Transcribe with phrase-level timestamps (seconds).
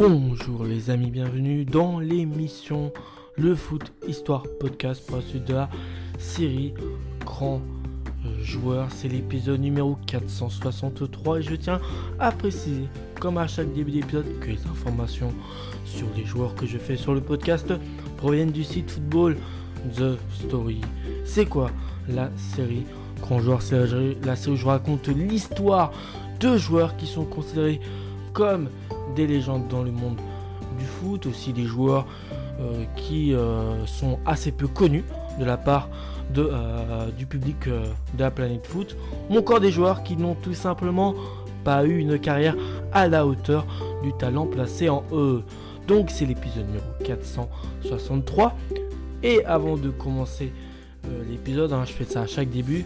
[0.00, 2.92] Bonjour les amis, bienvenue dans l'émission
[3.34, 5.68] Le Foot Histoire Podcast pour la suite de la
[6.20, 6.72] série
[7.24, 7.60] Grand
[8.40, 8.86] Joueur.
[8.92, 11.80] C'est l'épisode numéro 463 et je tiens
[12.20, 12.84] à préciser,
[13.18, 15.34] comme à chaque début d'épisode, que les informations
[15.84, 17.72] sur les joueurs que je fais sur le podcast
[18.18, 19.36] proviennent du site Football
[19.96, 20.80] The Story.
[21.24, 21.72] C'est quoi
[22.08, 22.84] la série
[23.20, 23.84] Grand Joueur C'est
[24.24, 25.90] la série où je raconte l'histoire
[26.38, 27.80] de joueurs qui sont considérés
[28.32, 28.68] comme
[29.16, 30.20] des légendes dans le monde
[30.78, 32.06] du foot, aussi des joueurs
[32.60, 35.04] euh, qui euh, sont assez peu connus
[35.38, 35.88] de la part
[36.34, 38.96] de, euh, du public de la planète foot,
[39.30, 41.14] ou encore des joueurs qui n'ont tout simplement
[41.62, 42.56] pas eu une carrière
[42.92, 43.64] à la hauteur
[44.02, 45.44] du talent placé en eux.
[45.86, 48.56] Donc c'est l'épisode numéro 463.
[49.22, 50.52] Et avant de commencer
[51.28, 52.84] l'épisode, hein, je fais ça à chaque début,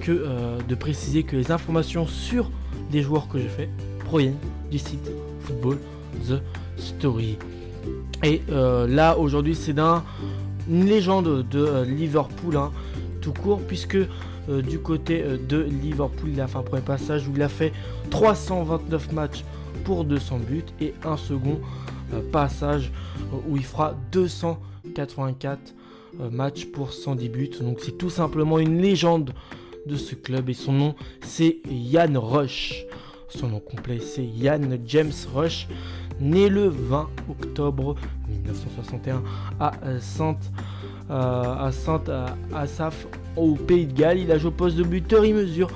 [0.00, 0.26] que
[0.66, 2.50] de préciser que les informations sur
[2.92, 3.68] les joueurs que je fais
[4.04, 4.36] proviennent
[4.70, 5.78] du site Football
[6.28, 6.40] The
[6.78, 7.38] Story.
[8.22, 10.04] Et euh, là, aujourd'hui, c'est d'un
[10.68, 12.72] une légende de euh, Liverpool, hein,
[13.20, 17.32] tout court, puisque euh, du côté de Liverpool, il a fait un premier passage où
[17.34, 17.72] il a fait
[18.10, 19.44] 329 matchs
[19.84, 21.60] pour 200 buts et un second
[22.32, 22.92] passage
[23.48, 25.74] où il fera 284
[26.30, 27.50] matchs pour 110 buts.
[27.60, 29.32] Donc c'est tout simplement une légende
[29.86, 32.86] de ce club et son nom c'est Yann Rush.
[33.28, 35.66] Son nom complet, c'est Yann James Rush,
[36.20, 37.96] né le 20 octobre
[38.28, 39.22] 1961
[39.58, 40.50] à Sainte
[41.10, 42.02] à Saint
[42.54, 44.18] Asaph au Pays de Galles.
[44.20, 45.70] Il a joué au poste de buteur, il mesure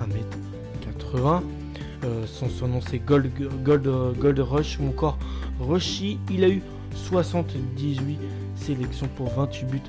[0.00, 1.42] 1m80.
[2.04, 3.30] Euh, son surnom c'est Gold,
[3.62, 5.18] Gold, Gold Rush ou encore
[5.60, 6.18] Rushy.
[6.30, 6.62] Il a eu
[6.94, 8.18] 78
[8.56, 9.80] sélections pour 28 buts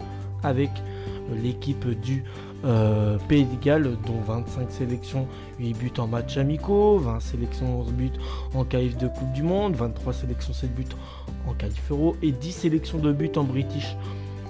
[0.44, 0.69] avec
[1.41, 2.23] l'équipe du
[2.64, 5.28] euh, Pays de Galles, dont 25 sélections,
[5.59, 8.12] 8 buts en match amicaux, 20 sélections, 11 buts
[8.53, 10.86] en qualif de Coupe du Monde, 23 sélections, 7 buts
[11.47, 13.96] en qualif euro et 10 sélections de buts en British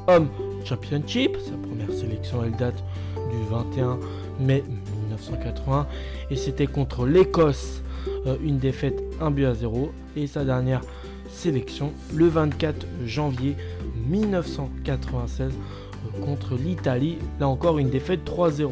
[0.08, 0.28] Home
[0.64, 1.38] Championship.
[1.38, 2.84] Sa première sélection, elle date
[3.16, 4.00] du 21
[4.40, 4.64] mai
[5.10, 5.88] 1980
[6.30, 7.82] et c'était contre l'Écosse,
[8.28, 10.82] euh, une défaite 1 but à 0 et sa dernière
[11.30, 13.56] sélection le 24 janvier
[14.08, 15.52] 1996
[16.24, 17.18] contre l'Italie.
[17.40, 18.68] Là encore une défaite 3-0.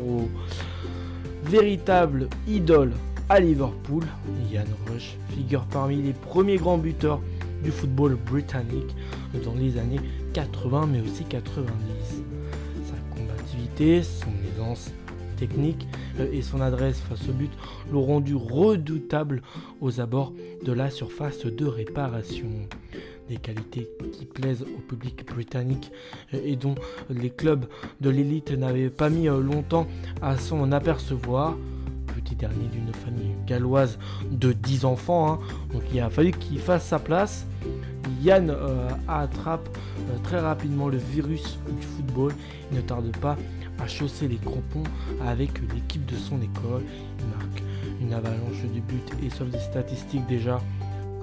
[1.46, 2.94] Véritable idole
[3.30, 4.04] à Liverpool,
[4.52, 7.22] Ian Rush figure parmi les premiers grands buteurs
[7.64, 8.96] du football britannique
[9.46, 10.00] dans les années
[10.34, 11.74] 80 mais aussi 90.
[12.86, 14.92] Sa combativité, son aisance
[15.38, 15.88] technique
[16.20, 17.52] euh, et son adresse face au but
[17.92, 19.42] l'ont rendu redoutable
[19.82, 20.34] aux abords
[20.64, 22.50] de la surface de réparation
[23.30, 25.92] des qualités qui plaisent au public britannique
[26.32, 26.76] et dont
[27.10, 27.66] les clubs
[28.02, 29.88] de l'élite n'avaient pas mis euh, longtemps
[30.22, 31.56] à s'en apercevoir.
[32.16, 33.98] Petit dernier d'une famille galloise
[34.30, 35.40] de 10 enfants, hein.
[35.74, 37.46] donc il a fallu qu'il fasse sa place.
[38.22, 39.68] Yann euh, attrape
[40.10, 42.34] euh, très rapidement le virus du football.
[42.72, 43.38] Il ne tarde pas
[43.80, 44.84] à chausser les crampons
[45.26, 46.84] avec l'équipe de son école.
[47.20, 47.64] Il marque
[48.02, 50.62] une avalanche de buts et sauve des statistiques déjà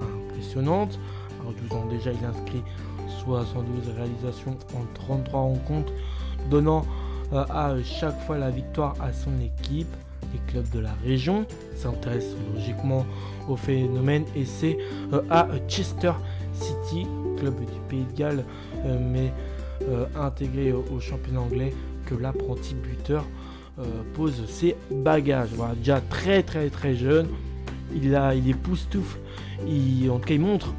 [0.01, 0.99] impressionnantes.
[1.45, 2.63] En 12 ans déjà, il inscrit
[3.23, 5.93] 72 réalisations en 33 rencontres,
[6.49, 6.85] donnant
[7.33, 9.93] euh, à chaque fois la victoire à son équipe.
[10.33, 13.05] Les clubs de la région s'intéressent logiquement
[13.49, 14.77] au phénomène et c'est
[15.11, 16.13] euh, à Chester
[16.53, 17.05] City,
[17.37, 18.45] club du Pays de Galles,
[18.85, 19.31] euh, mais
[20.15, 21.73] intégré au, championnat anglais,
[22.05, 23.25] que l'apprenti buteur
[24.13, 25.49] pose ses bagages.
[25.55, 27.27] Voilà, déjà très très très jeune,
[27.95, 29.17] il, a, il est poustouf,
[29.67, 30.75] il, en tout cas il montre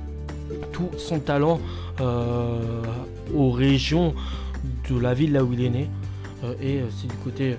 [0.73, 1.61] tout son talent
[2.01, 2.83] euh,
[3.35, 4.15] aux régions
[4.91, 5.91] de la ville là où il est né.
[6.45, 7.57] Euh, et euh, c'est du côté,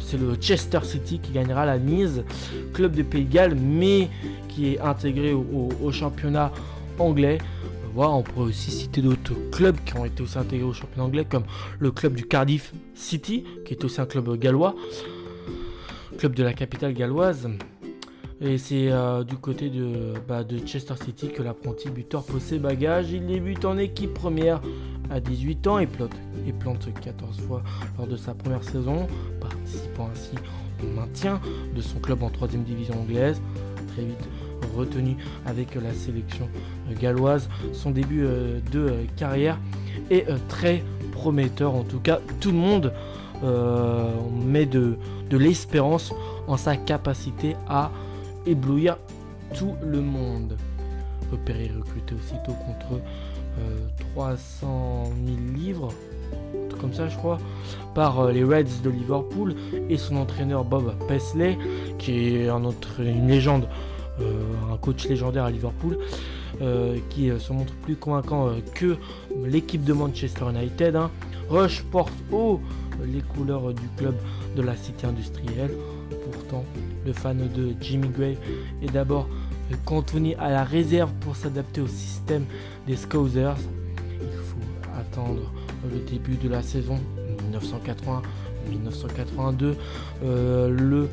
[0.00, 2.24] c'est le Chester City qui gagnera la mise,
[2.72, 4.08] club de Pays de Galles, mais
[4.48, 6.52] qui est intégré au, championnat
[6.98, 7.38] anglais.
[7.94, 11.26] Voilà, on pourrait aussi citer d'autres clubs qui ont été aussi intégrés au championnat anglais,
[11.28, 11.44] comme
[11.78, 14.76] le club du Cardiff City, qui est aussi un club gallois,
[16.16, 17.48] club de la capitale galloise.
[18.44, 19.70] Et c'est euh, du côté
[20.26, 23.12] bah, de, Chester City que l'apprenti buteur pose ses bagages.
[23.12, 24.60] Il débute en équipe première
[25.10, 26.10] à 18 ans et plante,
[26.46, 27.62] et plante 14 fois
[27.96, 29.06] lors de sa première saison,
[29.40, 30.32] participant ainsi
[30.82, 31.40] au maintien
[31.76, 33.40] de son club en 3 division anglaise.
[33.94, 34.28] Très vite
[34.76, 35.16] retenu
[35.46, 36.48] avec la sélection
[37.00, 37.48] galloise.
[37.72, 39.58] Son début euh, de carrière
[40.10, 41.76] est euh, très prometteur.
[41.76, 42.92] En tout cas, tout le monde
[44.46, 44.96] met de
[45.32, 46.14] l'espérance
[46.46, 47.90] en sa capacité à
[48.46, 48.96] éblouir
[49.56, 50.56] tout le monde.
[51.30, 53.00] Repéré recruté aussitôt contre
[54.14, 55.88] 300 euh, 000 livres,
[56.80, 57.38] comme ça je crois,
[57.94, 59.54] par euh, les Reds de Liverpool
[59.88, 61.58] et son entraîneur Bob Paisley,
[61.98, 63.68] qui est un autre, une légende
[64.70, 65.98] un coach légendaire à Liverpool,
[67.08, 68.96] qui se montre plus convaincant que
[69.44, 70.94] l'équipe de Manchester United.
[70.94, 71.10] Hein.
[71.48, 72.60] Rush porte haut
[73.04, 74.14] les couleurs du club
[74.54, 75.72] de la cité industrielle.
[76.30, 76.64] Pourtant,
[77.04, 78.38] le fan de Jimmy Gray
[78.82, 79.28] est d'abord
[79.84, 82.44] cantonné à la réserve pour s'adapter au système
[82.86, 83.54] des Scousers.
[84.20, 84.58] Il faut
[84.98, 85.52] attendre
[85.90, 86.98] le début de la saison
[88.70, 89.74] 1980-1982.
[90.22, 91.08] Euh, le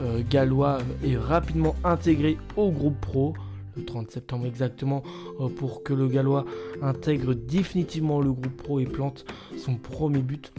[0.00, 3.34] euh, Gallois est rapidement intégré au groupe pro
[3.76, 5.02] le 30 septembre exactement
[5.40, 6.44] euh, pour que le Gallois
[6.82, 9.24] intègre définitivement le groupe pro et plante
[9.56, 10.52] son premier but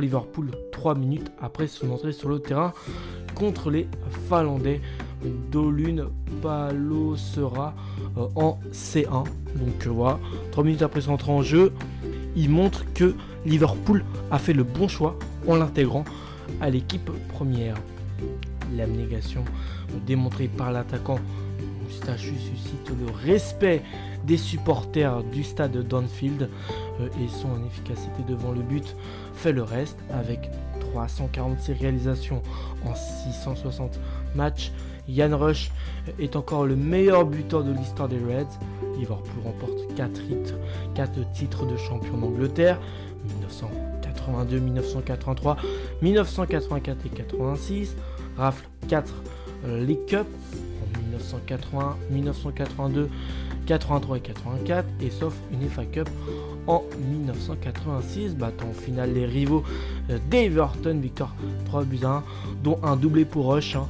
[0.00, 2.72] Liverpool 3 minutes après son entrée sur le terrain
[3.34, 3.88] contre les
[4.28, 4.80] Finlandais.
[5.52, 6.08] Dolun
[6.42, 7.74] Palo sera
[8.16, 9.24] euh, en C1.
[9.54, 10.18] Donc euh, voilà,
[10.50, 11.72] 3 minutes après son entrée en jeu,
[12.34, 13.14] il montre que
[13.46, 15.16] Liverpool a fait le bon choix
[15.46, 16.04] en l'intégrant
[16.60, 17.76] à l'équipe première.
[18.74, 19.44] L'abnégation
[20.06, 21.18] démontrée par l'attaquant
[21.92, 23.82] Moustachu suscite le respect
[24.24, 26.48] des supporters du stade d'Anfield
[27.00, 28.96] euh, et son efficacité devant le but
[29.34, 30.50] fait le reste avec
[30.80, 32.42] 346 réalisations
[32.86, 34.00] en 660
[34.34, 34.72] matchs.
[35.08, 35.70] Yann Rush
[36.18, 38.58] est encore le meilleur buteur de l'histoire des Reds.
[38.96, 40.54] Liverpool remporte 4 titres,
[40.94, 42.80] 4 titres de champion d'Angleterre
[43.24, 45.56] 1982, 1983,
[46.00, 47.96] 1984 et 86.
[48.38, 49.12] Rafle 4
[49.66, 50.26] euh, League Cup
[51.12, 53.08] 1980, 1982,
[53.66, 56.08] 83 et 84 et sauf une FA Cup
[56.66, 59.62] en 1986 battant en finale les rivaux
[60.30, 61.34] d'Everton victoire
[61.66, 62.24] 3 buts à 1
[62.64, 63.86] dont un doublé pour Rush hein.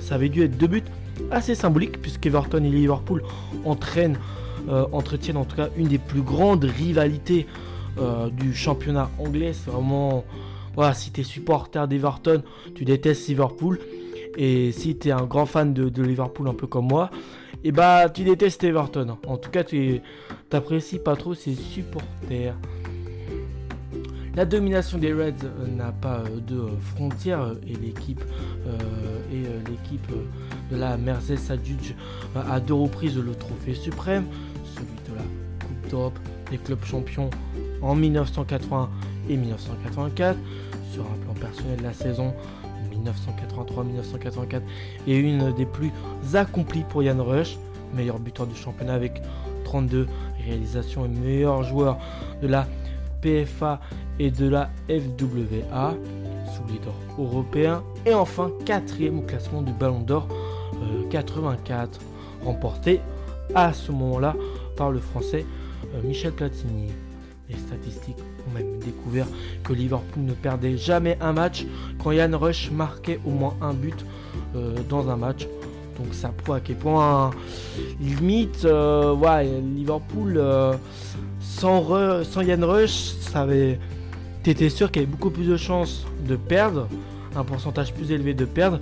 [0.00, 0.84] ça, avait dû être deux buts
[1.30, 3.22] assez symboliques puisqu'Everton et Liverpool
[3.64, 4.18] entraînent,
[4.68, 7.46] euh, entretiennent en tout cas une des plus grandes rivalités
[7.98, 10.24] euh, du championnat anglais c'est vraiment
[10.74, 12.42] voilà si tu es supporter d'Everton
[12.74, 13.78] tu détestes Liverpool
[14.36, 17.10] et si tu es un grand fan de, Liverpool un peu comme moi
[17.62, 19.16] et bah tu détestes Everton.
[19.26, 20.00] En tout cas, tu
[20.52, 22.54] n'apprécies pas trop ses supporters.
[24.36, 28.22] La domination des Reds euh, n'a pas euh, de euh, frontières et l'équipe
[29.30, 30.10] et l'équipe
[30.70, 31.94] de la Mercedes adjuge
[32.34, 34.24] à deux reprises le trophée suprême,
[34.74, 35.22] celui de la
[35.66, 36.18] Coupe d'Europe
[36.50, 37.30] des clubs champions
[37.82, 38.90] en 1980
[39.28, 40.38] et 1984.
[40.92, 42.32] Sur un plan personnel, la saison
[43.04, 44.62] 1983-1984
[45.06, 45.92] et une des plus
[46.34, 47.58] accomplies pour Yann Rush,
[47.94, 49.22] meilleur buteur du championnat avec
[49.64, 50.06] 32
[50.44, 51.98] réalisations et meilleur joueur
[52.42, 52.66] de la
[53.20, 53.80] PFA
[54.18, 55.94] et de la FWA,
[56.54, 60.28] sous les d'or européen, et enfin quatrième au classement du Ballon d'Or
[61.10, 63.00] 84, euh, remporté
[63.54, 64.34] à ce moment-là
[64.76, 65.46] par le français
[65.94, 66.90] euh, Michel Platini.
[67.48, 69.26] Les statistiques ont même découvert
[69.62, 71.66] que Liverpool ne perdait jamais un match
[72.02, 74.04] quand Yann Rush marquait au moins un but
[74.56, 75.46] euh, dans un match.
[75.98, 77.30] Donc ça prouve à quel point
[78.00, 80.74] limite euh, ouais, Liverpool euh,
[81.40, 83.78] sans, sans Yann Rush, ça avait
[84.44, 86.86] t'étais sûr qu'il y avait beaucoup plus de chances de perdre,
[87.34, 88.78] un pourcentage plus élevé de perdre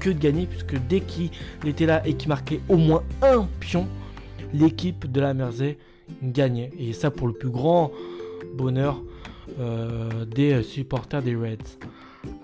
[0.00, 1.30] que de gagner puisque dès qu'il
[1.64, 3.86] était là et qu'il marquait au moins un pion,
[4.54, 5.78] l'équipe de la Mersey
[6.22, 6.70] gagnait.
[6.78, 7.92] Et ça pour le plus grand
[8.54, 9.00] bonheur
[9.60, 11.78] euh, des supporters des Reds.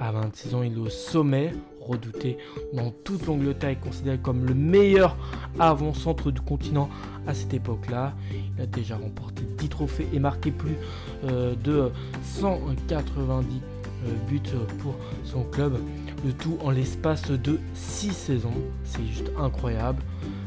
[0.00, 2.36] À 26 ans, il est au sommet, redouté
[2.72, 5.16] dans toute l'Angleterre et considéré comme le meilleur
[5.58, 6.88] avant-centre du continent
[7.26, 8.14] à cette époque-là.
[8.56, 10.76] Il a déjà remporté 10 trophées et marqué plus
[11.24, 11.90] euh, de
[12.22, 13.60] 190
[14.06, 14.40] euh, buts
[14.78, 15.78] pour son club.
[16.24, 18.54] Le tout en l'espace de 6 saisons.
[18.84, 20.02] C'est juste incroyable.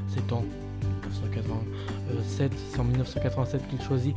[0.10, 0.44] C'est en
[1.22, 4.16] 1987, c'est en 1987 qu'il choisit,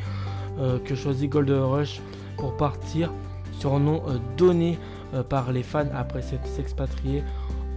[0.84, 2.00] que choisit Gold Rush
[2.36, 3.10] pour partir
[3.58, 4.78] sur un nom euh, donné
[5.14, 7.22] euh, par les fans après s'expatrier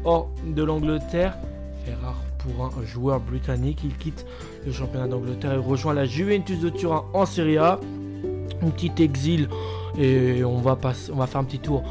[0.04, 1.38] hors de l'Angleterre.
[1.86, 3.80] Fait rare pour un joueur britannique.
[3.84, 4.26] Il quitte
[4.66, 7.80] le championnat d'Angleterre et rejoint la Juventus de Turin en Serie A.
[8.62, 9.48] Un petit exil
[9.98, 11.84] et on va faire un petit tour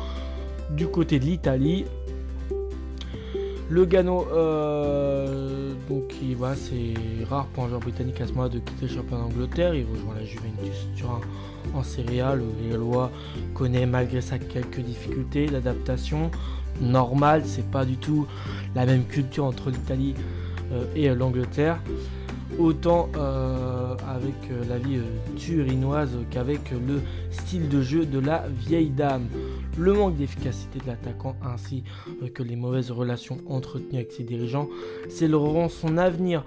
[0.70, 1.84] du côté de l'Italie.
[3.68, 6.14] Le Gano, euh, donc
[6.54, 9.74] c'est rare pour un joueur britannique à ce moment de quitter le championnat d'Angleterre.
[9.74, 11.20] Il rejoint la Juventus sur
[11.74, 12.36] en Serie A.
[12.36, 13.10] Le Gallois
[13.54, 16.30] connaît malgré ça quelques difficultés d'adaptation.
[16.80, 18.26] Normal, c'est pas du tout
[18.76, 20.14] la même culture entre l'Italie
[20.72, 21.80] euh, et l'Angleterre
[22.58, 28.44] autant euh, avec euh, la vie euh, turinoise qu'avec le style de jeu de la
[28.48, 29.26] vieille dame.
[29.78, 31.84] Le manque d'efficacité de l'attaquant ainsi
[32.34, 34.68] que les mauvaises relations entretenues avec ses dirigeants
[35.32, 36.44] rend son avenir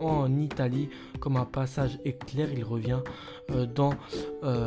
[0.00, 2.48] en Italie comme un passage éclair.
[2.54, 3.00] Il revient
[3.74, 3.94] dans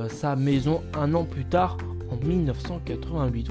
[0.09, 1.77] sa maison un an plus tard
[2.09, 3.49] en 1988.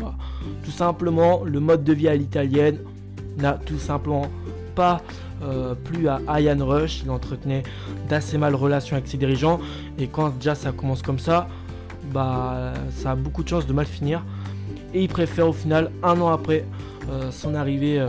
[0.64, 2.78] Tout simplement, le mode de vie à l'italienne
[3.38, 4.26] n'a tout simplement
[4.74, 5.00] pas
[5.84, 7.02] plus à Ian Rush.
[7.04, 7.62] Il entretenait
[8.08, 9.60] d'assez mal relation avec ses dirigeants.
[9.96, 11.48] Et quand déjà ça commence comme ça,
[12.12, 14.24] bah ça a beaucoup de chances de mal finir.
[14.94, 16.64] Et il préfère au final, un an après
[17.30, 18.00] son arrivée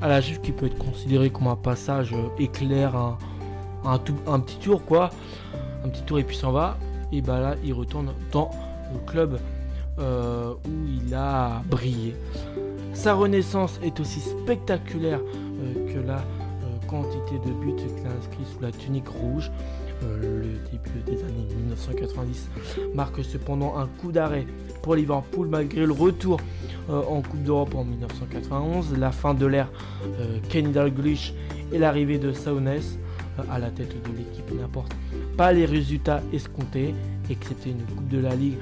[0.00, 2.94] à la Juve, qui peut être considéré comme un passage éclair,
[3.84, 5.10] un, petit tour quoi.
[5.84, 6.76] Un petit tour et puis s'en va.
[7.12, 8.50] Et bah là, il retourne dans
[8.92, 9.38] le club
[9.98, 12.14] euh, où il a brillé.
[12.94, 18.44] Sa renaissance est aussi spectaculaire euh, que la euh, quantité de buts qu'il a inscrit
[18.52, 19.50] sous la tunique rouge.
[20.02, 22.48] Le début des années 1990
[22.94, 24.46] marque cependant un coup d'arrêt
[24.82, 26.40] pour Liverpool malgré le retour
[26.88, 29.70] en Coupe d'Europe en 1991, la fin de l'ère
[30.48, 31.34] Kenny Dalglish
[31.72, 32.80] et l'arrivée de Saunes
[33.50, 34.92] à la tête de l'équipe n'apporte
[35.36, 36.94] pas les résultats escomptés,
[37.30, 38.56] excepté une Coupe de la Ligue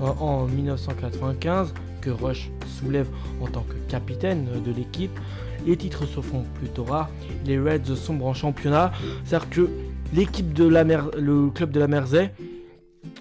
[0.00, 3.08] en 1995 que Rush soulève
[3.40, 5.18] en tant que capitaine de l'équipe.
[5.66, 7.10] Les titres se font plutôt rares.
[7.44, 8.92] Les Reds sombrent en championnat.
[9.24, 9.68] C'est-à-dire que
[10.14, 12.32] l'équipe de la Mer le club de la Mersey,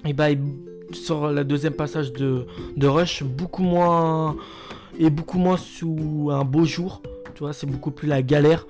[0.05, 0.37] et ben,
[0.91, 2.45] sur le deuxième passage de,
[2.81, 4.35] Rush, beaucoup moins
[4.97, 7.01] et beaucoup moins sous un beau jour.
[7.35, 8.65] Tu vois, c'est beaucoup plus la galère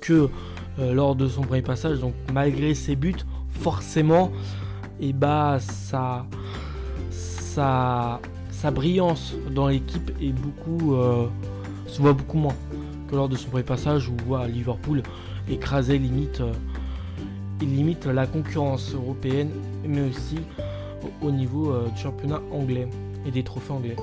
[0.00, 0.28] que
[0.78, 2.00] euh, lors de son premier passage.
[2.00, 3.14] Donc malgré ses buts,
[3.50, 4.30] forcément,
[5.00, 6.26] et eh bah ça
[7.10, 11.26] sa, brillance dans l'équipe est beaucoup, euh,
[11.86, 12.54] se voit beaucoup moins
[13.08, 15.02] que lors de son premier passage où on voit Liverpool
[15.48, 16.52] écraser limite, euh,
[17.60, 19.50] limite la concurrence européenne,
[19.84, 20.38] mais aussi
[21.22, 22.88] au niveau euh, du championnat anglais
[23.26, 23.96] et des trophées anglais.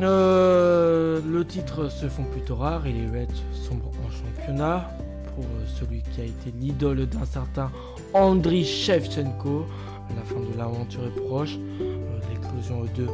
[0.00, 4.90] le titre se font plutôt rares et les Reds sombrent en championnat
[5.34, 7.70] pour celui qui a été l'idole d'un certain
[8.14, 9.66] Andriy Shevchenko
[10.14, 11.56] la fin de l'aventure est proche.
[11.80, 13.06] Euh, l'éclosion de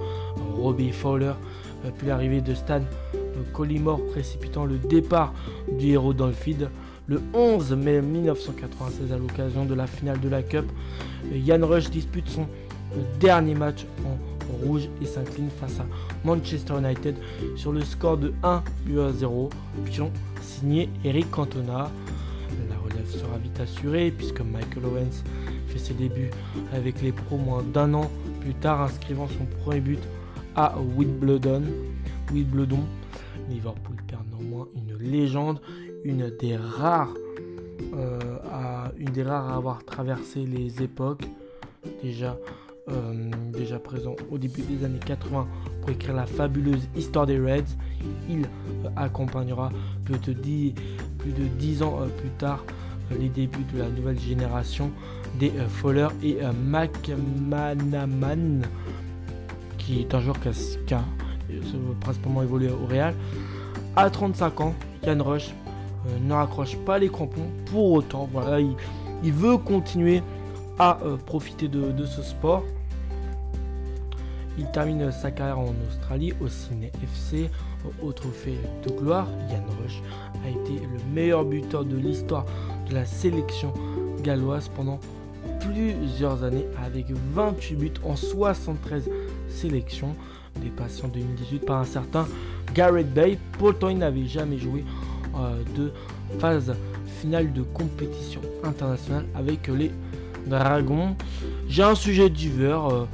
[0.55, 1.33] Robbie Fowler,
[1.85, 2.83] euh, puis l'arrivée de Stan
[3.53, 5.33] Collymore précipitant le départ
[5.79, 6.69] du héros dans le feed.
[7.09, 10.65] Le 11 mai 1996, à l'occasion de la finale de la Cup,
[11.33, 12.47] Yann Rush dispute son
[13.19, 15.87] dernier match en rouge et s'incline face à
[16.25, 17.17] Manchester United
[17.57, 18.63] sur le score de 1
[18.99, 19.51] à 0.
[19.85, 21.91] Pion signé Eric Cantona.
[22.69, 25.25] La relève sera vite assurée puisque Michael Owens
[25.67, 26.31] fait ses débuts
[26.73, 30.01] avec les pros moins d'un an plus tard, inscrivant son premier but
[30.55, 30.75] à.
[30.97, 31.63] Wimbledon.
[33.51, 35.61] Liverpool perd néanmoins une légende,
[36.05, 37.15] une des rares,
[37.95, 38.19] euh,
[38.51, 41.25] à, une des rares à avoir traversé les époques.
[42.03, 42.37] Déjà,
[42.89, 45.47] euh, déjà présent au début des années 80
[45.81, 47.77] pour écrire la fabuleuse histoire des Reds.
[48.29, 49.71] Il euh, accompagnera
[50.05, 50.75] plus de 10,
[51.19, 52.65] plus de 10 ans plus tard
[53.19, 54.91] les débuts de la nouvelle génération
[55.39, 58.63] des Fowler et McManaman,
[59.77, 60.49] qui est un joueur qui
[60.95, 61.05] a,
[62.01, 63.15] principalement évolué au Real.
[63.97, 65.53] À 35 ans, Yann Rush
[66.09, 67.49] euh, ne raccroche pas les crampons.
[67.67, 70.23] Pour autant, voilà, il, veut continuer
[70.79, 72.65] à profiter de, ce sport.
[74.59, 77.49] Il termine sa carrière en Australie au Sydney FC.
[78.03, 80.03] Autre fait de gloire, Yann Rush
[80.45, 82.45] a été le meilleur buteur de l'histoire
[82.89, 83.73] de la sélection
[84.23, 85.01] galloise pendant
[85.61, 89.09] plusieurs années avec 28 buts en 73
[89.49, 90.15] sélections,
[90.61, 92.27] dépassé en 2018 par un certain
[92.75, 93.39] Garrett Bay.
[93.59, 95.12] Pourtant, il n'avait jamais joué euh,
[95.77, 95.93] de
[96.39, 96.75] phase
[97.21, 99.91] finale de compétition internationale avec les
[100.47, 101.17] Dragons.
[101.69, 103.07] J'ai un sujet divers euh,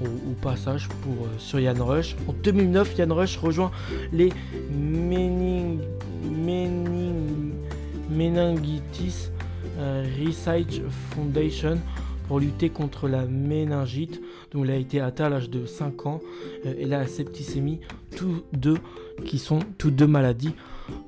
[0.00, 2.16] au, passage pour, euh, sur Yann Rush.
[2.26, 3.70] En 2009, Yann Rush rejoint
[4.12, 4.30] les
[8.10, 9.30] Meningitis
[9.78, 11.78] euh, Research Foundation
[12.28, 14.20] pour lutter contre la méningite,
[14.52, 16.20] dont il a été atteint à l'âge de 5 ans,
[16.66, 17.80] euh, et la septicémie,
[18.16, 18.78] tous deux
[19.24, 20.54] qui sont toutes deux maladies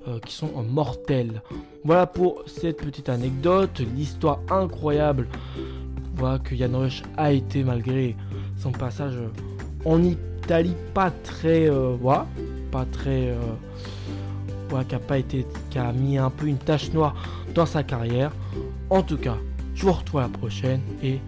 [0.09, 1.43] euh, qui sont mortelles.
[1.85, 5.29] Voilà pour cette petite anecdote, l'histoire incroyable.
[6.17, 8.17] Voilà que Jan Rush a été malgré
[8.57, 9.15] son passage
[9.85, 12.27] en Italie pas très voilà,
[12.71, 13.35] pas très
[14.83, 17.15] qui a pas été qui a mis un peu une tache noire
[17.55, 18.33] dans sa carrière.
[18.91, 19.37] En tout cas,
[19.75, 21.19] je vous retrouve à la prochaine et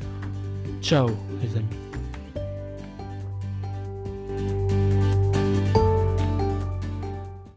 [0.80, 1.08] ciao
[1.42, 1.85] les amis.